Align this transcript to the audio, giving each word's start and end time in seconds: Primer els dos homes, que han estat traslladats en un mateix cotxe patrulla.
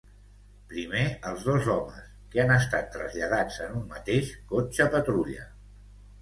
Primer 0.69 1.01
els 1.31 1.43
dos 1.49 1.67
homes, 1.73 1.99
que 2.31 2.41
han 2.45 2.53
estat 2.55 2.89
traslladats 2.97 3.61
en 3.67 3.77
un 3.81 3.85
mateix 3.93 4.33
cotxe 4.55 4.89
patrulla. 4.97 5.47